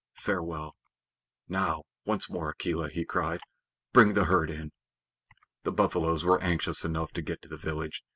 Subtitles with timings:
[0.17, 0.75] Farewell!"
[1.47, 3.39] "Now, once more, Akela," he cried.
[3.93, 4.71] "Bring the herd in."
[5.61, 8.03] The buffaloes were anxious enough to get to the village.